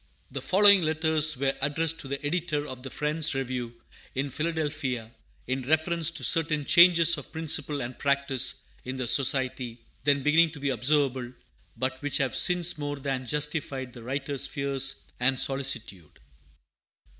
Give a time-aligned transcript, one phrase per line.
[0.31, 3.75] The following letters were addressed to the Editor of the Friends' Review
[4.15, 5.11] in Philadelphia,
[5.45, 10.59] in reference to certain changes of principle and practice in the Society then beginning to
[10.59, 11.31] be observable,
[11.77, 16.19] but which have since more than justified the writer's fears and solicitude.